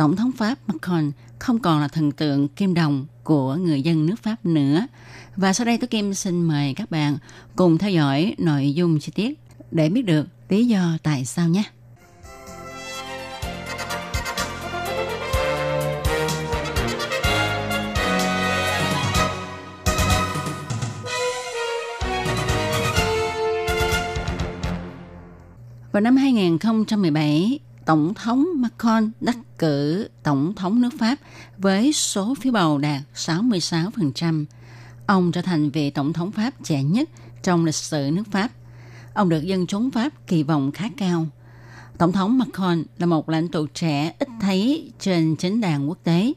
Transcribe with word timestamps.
Tổng 0.00 0.16
thống 0.16 0.32
Pháp 0.32 0.58
Macron 0.66 1.12
không 1.38 1.58
còn 1.58 1.80
là 1.80 1.88
thần 1.88 2.12
tượng 2.12 2.48
kim 2.48 2.74
đồng 2.74 3.06
của 3.24 3.54
người 3.54 3.82
dân 3.82 4.06
nước 4.06 4.14
Pháp 4.22 4.36
nữa. 4.44 4.86
Và 5.36 5.52
sau 5.52 5.64
đây 5.64 5.78
tôi 5.78 5.88
Kim 5.88 6.14
xin 6.14 6.42
mời 6.42 6.74
các 6.74 6.90
bạn 6.90 7.18
cùng 7.56 7.78
theo 7.78 7.90
dõi 7.90 8.34
nội 8.38 8.74
dung 8.74 8.98
chi 9.00 9.12
tiết 9.14 9.38
để 9.70 9.88
biết 9.88 10.02
được 10.02 10.26
lý 10.48 10.66
do 10.66 10.98
tại 11.02 11.24
sao 11.24 11.48
nhé. 11.48 11.64
Vào 25.92 26.00
năm 26.00 26.16
2017, 26.16 27.58
Tổng 27.84 28.14
thống 28.14 28.46
Macron 28.56 29.10
đắc 29.20 29.38
cử 29.58 30.08
Tổng 30.22 30.54
thống 30.54 30.80
nước 30.80 30.90
Pháp 30.98 31.16
với 31.58 31.92
số 31.92 32.34
phiếu 32.40 32.52
bầu 32.52 32.78
đạt 32.78 33.02
66%. 33.14 34.44
Ông 35.06 35.32
trở 35.32 35.42
thành 35.42 35.70
vị 35.70 35.90
Tổng 35.90 36.12
thống 36.12 36.32
Pháp 36.32 36.64
trẻ 36.64 36.82
nhất 36.82 37.08
trong 37.42 37.64
lịch 37.64 37.74
sử 37.74 38.10
nước 38.12 38.22
Pháp. 38.30 38.50
Ông 39.14 39.28
được 39.28 39.42
dân 39.42 39.66
chúng 39.66 39.90
Pháp 39.90 40.26
kỳ 40.26 40.42
vọng 40.42 40.72
khá 40.72 40.88
cao. 40.96 41.26
Tổng 41.98 42.12
thống 42.12 42.38
Macron 42.38 42.84
là 42.98 43.06
một 43.06 43.28
lãnh 43.28 43.48
tụ 43.48 43.66
trẻ 43.66 44.14
ít 44.18 44.28
thấy 44.40 44.92
trên 45.00 45.36
chính 45.36 45.60
đàn 45.60 45.88
quốc 45.88 45.98
tế. 46.04 46.32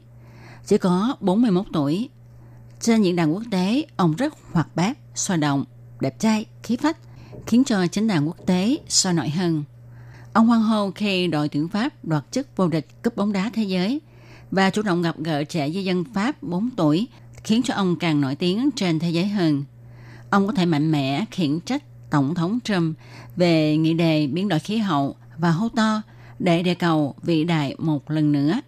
Chỉ 0.66 0.78
có 0.78 1.16
41 1.20 1.66
tuổi. 1.74 2.10
Trên 2.80 3.02
những 3.02 3.16
đàn 3.16 3.34
quốc 3.34 3.44
tế, 3.52 3.86
ông 3.96 4.16
rất 4.16 4.34
hoạt 4.52 4.76
bát, 4.76 4.98
sôi 5.16 5.38
động, 5.38 5.66
đẹp 6.00 6.20
trai, 6.20 6.46
khí 6.64 6.76
phách, 6.76 6.98
khiến 7.48 7.64
cho 7.64 7.88
chính 7.88 8.08
đàn 8.08 8.28
quốc 8.28 8.38
tế 8.46 8.78
sôi 8.90 9.14
nổi 9.14 9.30
hơn. 9.30 9.64
Ông 10.34 10.48
hoan 10.48 10.62
hô 10.62 10.92
khi 10.92 11.28
đội 11.28 11.50
tuyển 11.50 11.68
Pháp 11.68 12.06
đoạt 12.06 12.24
chức 12.32 12.58
vô 12.58 12.68
địch 12.68 13.04
cúp 13.04 13.16
bóng 13.16 13.34
đá 13.34 13.50
thế 13.54 13.64
giới 13.64 14.02
và 14.52 14.70
chủ 14.70 14.82
động 14.82 15.02
gặp 15.02 15.16
gỡ 15.20 15.44
trẻ 15.44 15.70
di 15.72 15.84
dân 15.84 16.04
Pháp 16.14 16.44
4 16.44 16.70
tuổi, 16.70 17.08
khiến 17.44 17.62
cho 17.64 17.74
ông 17.74 17.96
càng 17.96 18.22
nổi 18.22 18.36
tiếng 18.36 18.70
trên 18.76 19.00
thế 19.00 19.10
giới 19.10 19.28
hơn. 19.28 19.64
Ông 20.30 20.48
có 20.48 20.54
thể 20.54 20.66
mạnh 20.66 20.92
mẽ 20.92 21.26
khiển 21.32 21.60
trách 21.60 21.84
Tổng 22.10 22.36
thống 22.36 22.60
Trump 22.64 22.98
về 23.36 23.78
nghị 23.78 23.94
đề 23.94 24.28
biến 24.28 24.48
đổi 24.48 24.60
khí 24.60 24.78
hậu 24.78 25.16
và 25.38 25.52
hô 25.52 25.70
to 25.70 26.02
để 26.40 26.64
đề 26.64 26.76
cầu 26.76 27.16
vĩ 27.24 27.44
đại 27.44 27.76
một 27.78 28.12
lần 28.12 28.32
nữa. 28.32 28.62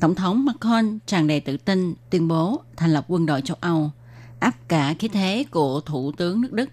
Tổng 0.00 0.14
thống 0.14 0.44
Macron 0.44 0.98
tràn 1.06 1.26
đầy 1.26 1.40
tự 1.40 1.56
tin 1.56 1.94
tuyên 2.10 2.28
bố 2.28 2.62
thành 2.76 2.92
lập 2.92 3.04
quân 3.08 3.26
đội 3.26 3.40
châu 3.40 3.56
Âu, 3.60 3.90
áp 4.40 4.68
cả 4.68 4.94
khí 4.98 5.08
thế 5.08 5.44
của 5.50 5.80
Thủ 5.80 6.12
tướng 6.12 6.40
nước 6.40 6.52
Đức. 6.52 6.70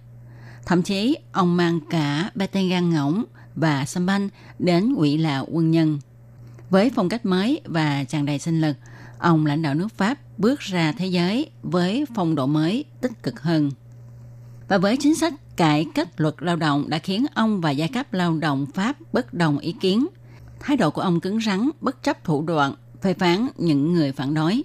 Thậm 0.66 0.84
chí, 0.84 1.18
ông 1.32 1.58
mang 1.58 1.80
cả 1.90 2.32
bê 2.36 2.48
tên 2.48 2.70
gan 2.70 2.90
ngỗng 2.90 3.24
và 3.56 3.86
xăm 3.86 4.08
đến 4.60 4.94
quỷ 4.94 5.18
là 5.18 5.40
quân 5.40 5.72
nhân. 5.72 6.00
Với 6.70 6.92
phong 6.96 7.10
cách 7.10 7.26
mới 7.26 7.62
và 7.66 8.04
tràn 8.04 8.26
đầy 8.26 8.40
sinh 8.40 8.62
lực, 8.62 8.78
ông 9.18 9.46
lãnh 9.46 9.62
đạo 9.62 9.74
nước 9.74 9.88
Pháp 9.98 10.18
bước 10.38 10.60
ra 10.60 10.92
thế 10.92 11.08
giới 11.08 11.50
với 11.64 12.06
phong 12.16 12.36
độ 12.36 12.48
mới 12.48 12.86
tích 13.02 13.24
cực 13.24 13.42
hơn. 13.42 13.72
Và 14.68 14.78
với 14.78 14.98
chính 14.98 15.16
sách 15.16 15.34
cải 15.58 15.86
cách 15.96 16.22
luật 16.22 16.36
lao 16.40 16.56
động 16.56 16.90
đã 16.90 17.00
khiến 17.00 17.26
ông 17.34 17.62
và 17.62 17.72
giai 17.72 17.88
cấp 17.88 18.14
lao 18.14 18.38
động 18.38 18.66
Pháp 18.74 18.98
bất 19.14 19.34
đồng 19.34 19.58
ý 19.58 19.76
kiến. 19.80 20.08
Thái 20.60 20.78
độ 20.78 20.92
của 20.92 21.02
ông 21.02 21.20
cứng 21.20 21.42
rắn, 21.42 21.70
bất 21.82 22.04
chấp 22.04 22.24
thủ 22.24 22.42
đoạn, 22.42 22.76
phê 23.02 23.14
phán 23.14 23.48
những 23.58 23.94
người 23.94 24.12
phản 24.12 24.34
đối. 24.34 24.62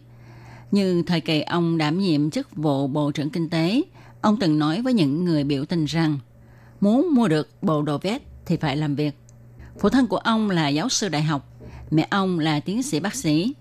Như 0.71 1.03
thời 1.03 1.21
kỳ 1.21 1.41
ông 1.41 1.79
đảm 1.79 1.99
nhiệm 1.99 2.31
chức 2.31 2.57
vụ 2.57 2.87
Bộ 2.87 3.11
trưởng 3.11 3.31
Kinh 3.31 3.51
tế, 3.51 3.83
ông 4.21 4.37
từng 4.41 4.59
nói 4.59 4.83
với 4.83 4.93
những 4.93 5.25
người 5.25 5.45
biểu 5.45 5.65
tình 5.65 5.85
rằng 5.85 6.19
muốn 6.81 7.15
mua 7.15 7.29
được 7.29 7.63
bộ 7.63 7.83
đồ 7.83 7.99
vest 7.99 8.23
thì 8.47 8.57
phải 8.57 8.77
làm 8.77 8.95
việc. 8.95 9.19
Phụ 9.81 9.89
thân 9.89 10.07
của 10.07 10.17
ông 10.17 10.51
là 10.51 10.69
giáo 10.69 10.89
sư 10.89 11.09
đại 11.09 11.23
học, 11.23 11.53
mẹ 11.91 12.07
ông 12.11 12.39
là 12.39 12.61
tiến 12.61 12.83
sĩ 12.83 13.01
bác 13.01 13.15
sĩ. 13.15 13.55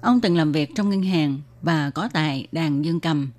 Ông 0.00 0.20
từng 0.20 0.36
làm 0.36 0.52
việc 0.52 0.70
trong 0.74 0.90
ngân 0.90 1.02
hàng 1.02 1.40
và 1.62 1.90
có 1.90 2.08
tài 2.12 2.46
đàn 2.52 2.84
dương 2.84 3.00
cầm. 3.00 3.30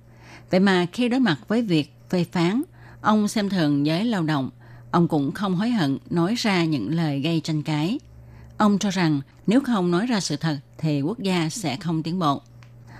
Vậy 0.50 0.60
mà 0.60 0.86
khi 0.92 1.08
đối 1.08 1.20
mặt 1.20 1.36
với 1.48 1.62
việc 1.62 1.94
phê 2.10 2.24
phán, 2.32 2.62
ông 3.00 3.28
xem 3.28 3.48
thường 3.48 3.86
giới 3.86 4.04
lao 4.04 4.22
động, 4.22 4.50
ông 4.90 5.08
cũng 5.08 5.32
không 5.32 5.56
hối 5.56 5.70
hận 5.70 5.98
nói 6.10 6.34
ra 6.38 6.64
những 6.64 6.94
lời 6.94 7.20
gây 7.20 7.40
tranh 7.40 7.62
cãi. 7.62 7.98
Ông 8.56 8.78
cho 8.78 8.90
rằng 8.90 9.20
nếu 9.46 9.60
không 9.60 9.90
nói 9.90 10.06
ra 10.06 10.20
sự 10.20 10.36
thật 10.36 10.58
thì 10.78 11.00
quốc 11.00 11.18
gia 11.18 11.48
sẽ 11.48 11.76
không 11.76 12.02
tiến 12.02 12.18
bộ. 12.18 12.42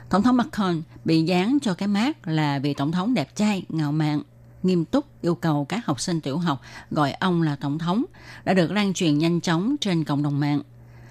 Tổng 0.08 0.22
thống 0.22 0.36
Macron 0.36 0.82
bị 1.04 1.22
dán 1.22 1.58
cho 1.62 1.74
cái 1.74 1.88
mát 1.88 2.28
là 2.28 2.58
vị 2.58 2.74
tổng 2.74 2.92
thống 2.92 3.14
đẹp 3.14 3.36
trai, 3.36 3.64
ngạo 3.68 3.92
mạn 3.92 4.22
nghiêm 4.62 4.84
túc 4.84 5.22
yêu 5.22 5.34
cầu 5.34 5.64
các 5.64 5.86
học 5.86 6.00
sinh 6.00 6.20
tiểu 6.20 6.38
học 6.38 6.62
gọi 6.90 7.12
ông 7.12 7.42
là 7.42 7.56
tổng 7.56 7.78
thống, 7.78 8.04
đã 8.44 8.54
được 8.54 8.70
lan 8.70 8.94
truyền 8.94 9.18
nhanh 9.18 9.40
chóng 9.40 9.76
trên 9.80 10.04
cộng 10.04 10.22
đồng 10.22 10.40
mạng. 10.40 10.62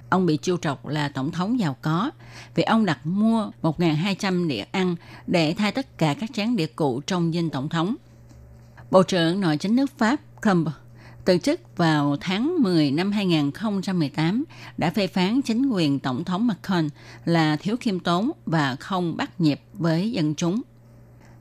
Ông 0.09 0.25
bị 0.25 0.37
chiêu 0.37 0.57
trọc 0.57 0.87
là 0.87 1.09
tổng 1.09 1.31
thống 1.31 1.59
giàu 1.59 1.75
có, 1.81 2.11
vì 2.55 2.63
ông 2.63 2.85
đặt 2.85 2.99
mua 3.03 3.51
1.200 3.61 4.47
đĩa 4.47 4.63
ăn 4.71 4.95
để 5.27 5.55
thay 5.57 5.71
tất 5.71 5.97
cả 5.97 6.15
các 6.19 6.29
chén 6.33 6.55
đĩa 6.55 6.67
cũ 6.67 7.01
trong 7.07 7.31
dinh 7.31 7.49
tổng 7.49 7.69
thống. 7.69 7.95
Bộ 8.91 9.03
trưởng 9.03 9.41
Nội 9.41 9.57
chính 9.57 9.75
nước 9.75 9.97
Pháp 9.97 10.19
Trump 10.43 10.67
từ 11.25 11.37
chức 11.37 11.77
vào 11.77 12.17
tháng 12.21 12.55
10 12.59 12.91
năm 12.91 13.11
2018 13.11 14.43
đã 14.77 14.89
phê 14.89 15.07
phán 15.07 15.41
chính 15.41 15.69
quyền 15.69 15.99
Tổng 15.99 16.23
thống 16.23 16.47
Macron 16.47 16.89
là 17.25 17.55
thiếu 17.55 17.75
khiêm 17.79 17.99
tốn 17.99 18.31
và 18.45 18.75
không 18.75 19.17
bắt 19.17 19.41
nhịp 19.41 19.61
với 19.73 20.11
dân 20.11 20.35
chúng. 20.35 20.61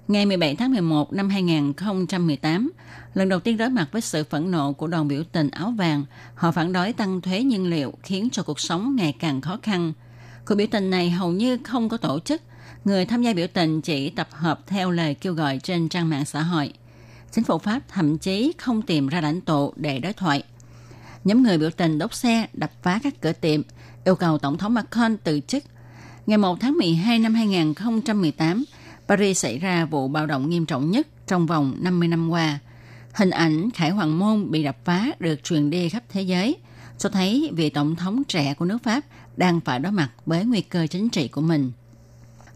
Ngày 0.08 0.26
17 0.26 0.56
tháng 0.56 0.72
11 0.72 1.12
năm 1.12 1.28
2018, 1.28 2.72
lần 3.14 3.28
đầu 3.28 3.40
tiên 3.40 3.56
đối 3.56 3.68
mặt 3.68 3.88
với 3.92 4.02
sự 4.02 4.24
phẫn 4.24 4.50
nộ 4.50 4.72
của 4.72 4.86
đoàn 4.86 5.08
biểu 5.08 5.22
tình 5.32 5.50
áo 5.50 5.70
vàng, 5.70 6.04
họ 6.34 6.50
phản 6.50 6.72
đối 6.72 6.92
tăng 6.92 7.20
thuế 7.20 7.42
nhiên 7.42 7.70
liệu 7.70 7.92
khiến 8.02 8.28
cho 8.32 8.42
cuộc 8.42 8.60
sống 8.60 8.96
ngày 8.96 9.14
càng 9.18 9.40
khó 9.40 9.58
khăn. 9.62 9.92
Cuộc 10.46 10.54
biểu 10.54 10.66
tình 10.70 10.90
này 10.90 11.10
hầu 11.10 11.32
như 11.32 11.58
không 11.64 11.88
có 11.88 11.96
tổ 11.96 12.20
chức, 12.20 12.42
người 12.84 13.06
tham 13.06 13.22
gia 13.22 13.32
biểu 13.32 13.46
tình 13.46 13.80
chỉ 13.80 14.10
tập 14.10 14.28
hợp 14.30 14.60
theo 14.66 14.90
lời 14.90 15.14
kêu 15.14 15.32
gọi 15.32 15.58
trên 15.62 15.88
trang 15.88 16.08
mạng 16.10 16.24
xã 16.24 16.42
hội. 16.42 16.72
Chính 17.32 17.44
phủ 17.44 17.58
Pháp 17.58 17.80
thậm 17.88 18.18
chí 18.18 18.52
không 18.58 18.82
tìm 18.82 19.08
ra 19.08 19.20
lãnh 19.20 19.40
tụ 19.40 19.72
để 19.76 19.98
đối 19.98 20.12
thoại. 20.12 20.42
Nhóm 21.24 21.42
người 21.42 21.58
biểu 21.58 21.70
tình 21.70 21.98
đốt 21.98 22.14
xe, 22.14 22.46
đập 22.52 22.70
phá 22.82 23.00
các 23.02 23.20
cửa 23.20 23.32
tiệm, 23.32 23.62
yêu 24.04 24.14
cầu 24.14 24.38
Tổng 24.38 24.58
thống 24.58 24.74
Macron 24.74 25.16
từ 25.16 25.40
chức. 25.40 25.64
Ngày 26.26 26.38
1 26.38 26.60
tháng 26.60 26.76
12 26.78 27.18
năm 27.18 27.34
2018, 27.34 28.64
Paris 29.08 29.42
xảy 29.42 29.58
ra 29.58 29.84
vụ 29.84 30.08
bạo 30.08 30.26
động 30.26 30.50
nghiêm 30.50 30.66
trọng 30.66 30.90
nhất 30.90 31.06
trong 31.26 31.46
vòng 31.46 31.74
50 31.80 32.08
năm 32.08 32.28
qua. 32.30 32.58
Hình 33.12 33.30
ảnh 33.30 33.70
Khải 33.70 33.90
Hoàng 33.90 34.18
Môn 34.18 34.50
bị 34.50 34.62
đập 34.62 34.76
phá 34.84 35.10
được 35.18 35.44
truyền 35.44 35.70
đi 35.70 35.88
khắp 35.88 36.02
thế 36.08 36.22
giới, 36.22 36.56
cho 36.98 37.08
thấy 37.08 37.50
vị 37.52 37.70
tổng 37.70 37.96
thống 37.96 38.22
trẻ 38.28 38.54
của 38.54 38.64
nước 38.64 38.78
Pháp 38.82 39.04
đang 39.36 39.60
phải 39.60 39.78
đối 39.78 39.92
mặt 39.92 40.10
với 40.26 40.44
nguy 40.44 40.60
cơ 40.60 40.86
chính 40.86 41.08
trị 41.08 41.28
của 41.28 41.40
mình. 41.40 41.72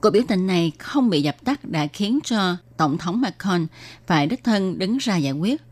Cuộc 0.00 0.10
biểu 0.10 0.22
tình 0.28 0.46
này 0.46 0.72
không 0.78 1.10
bị 1.10 1.22
dập 1.22 1.36
tắt 1.44 1.64
đã 1.64 1.86
khiến 1.86 2.18
cho 2.24 2.56
Tổng 2.76 2.98
thống 2.98 3.20
Macron 3.20 3.66
phải 4.06 4.26
đích 4.26 4.44
thân 4.44 4.78
đứng 4.78 4.98
ra 4.98 5.16
giải 5.16 5.32
quyết. 5.32 5.62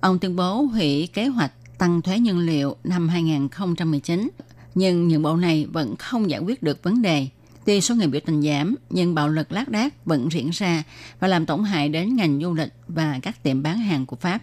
Ông 0.00 0.18
tuyên 0.18 0.36
bố 0.36 0.62
hủy 0.62 1.08
kế 1.12 1.26
hoạch 1.26 1.52
tăng 1.78 2.02
thuế 2.02 2.18
nhiên 2.18 2.38
liệu 2.38 2.76
năm 2.84 3.08
2019, 3.08 4.30
nhưng 4.74 5.08
những 5.08 5.22
bộ 5.22 5.36
này 5.36 5.66
vẫn 5.72 5.96
không 5.96 6.30
giải 6.30 6.40
quyết 6.40 6.62
được 6.62 6.82
vấn 6.82 7.02
đề. 7.02 7.28
Tuy 7.64 7.80
số 7.80 7.94
người 7.94 8.06
biểu 8.06 8.20
tình 8.26 8.42
giảm, 8.42 8.76
nhưng 8.90 9.14
bạo 9.14 9.28
lực 9.28 9.52
lác 9.52 9.68
đác 9.68 10.04
vẫn 10.04 10.28
diễn 10.32 10.50
ra 10.50 10.82
và 11.20 11.28
làm 11.28 11.46
tổn 11.46 11.64
hại 11.64 11.88
đến 11.88 12.16
ngành 12.16 12.40
du 12.40 12.54
lịch 12.54 12.72
và 12.88 13.18
các 13.22 13.42
tiệm 13.42 13.62
bán 13.62 13.78
hàng 13.78 14.06
của 14.06 14.16
Pháp. 14.16 14.42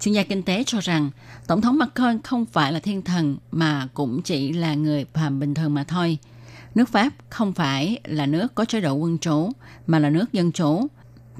Chuyên 0.00 0.14
gia 0.14 0.22
kinh 0.22 0.42
tế 0.42 0.64
cho 0.66 0.80
rằng 0.80 1.10
Tổng 1.46 1.60
thống 1.60 1.78
Macron 1.78 2.22
không 2.22 2.46
phải 2.46 2.72
là 2.72 2.80
thiên 2.80 3.02
thần 3.02 3.36
mà 3.52 3.88
cũng 3.94 4.22
chỉ 4.22 4.52
là 4.52 4.74
người 4.74 5.04
phàm 5.14 5.40
bình 5.40 5.54
thường 5.54 5.74
mà 5.74 5.84
thôi. 5.84 6.18
Nước 6.74 6.88
Pháp 6.88 7.12
không 7.30 7.52
phải 7.52 8.00
là 8.04 8.26
nước 8.26 8.54
có 8.54 8.64
chế 8.64 8.80
độ 8.80 8.94
quân 8.94 9.18
chủ 9.18 9.50
mà 9.86 9.98
là 9.98 10.10
nước 10.10 10.32
dân 10.32 10.52
chủ. 10.52 10.86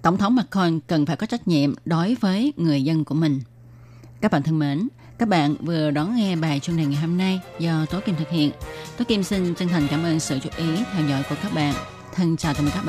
Tổng 0.02 0.16
thống 0.16 0.36
Macron 0.36 0.80
cần 0.86 1.06
phải 1.06 1.16
có 1.16 1.26
trách 1.26 1.48
nhiệm 1.48 1.74
đối 1.84 2.14
với 2.14 2.52
người 2.56 2.82
dân 2.82 3.04
của 3.04 3.14
mình. 3.14 3.40
Các 4.20 4.32
bạn 4.32 4.42
thân 4.42 4.58
mến, 4.58 4.88
các 5.18 5.28
bạn 5.28 5.56
vừa 5.60 5.90
đón 5.90 6.16
nghe 6.16 6.36
bài 6.36 6.60
chuyên 6.60 6.76
đề 6.76 6.86
ngày 6.86 7.00
hôm 7.00 7.18
nay 7.18 7.40
do 7.58 7.86
Tố 7.86 8.00
Kim 8.00 8.14
thực 8.16 8.30
hiện. 8.30 8.50
Tôi 8.96 9.04
Kim 9.04 9.22
xin 9.22 9.54
chân 9.54 9.68
thành 9.68 9.86
cảm 9.90 10.04
ơn 10.04 10.20
sự 10.20 10.38
chú 10.42 10.50
ý 10.56 10.66
theo 10.92 11.06
dõi 11.08 11.22
của 11.28 11.36
các 11.42 11.54
bạn. 11.54 11.74
Thân 12.12 12.36
chào 12.36 12.54
tạm 12.54 12.64
biệt 12.64 12.70
các 12.74 12.80
bạn. 12.80 12.84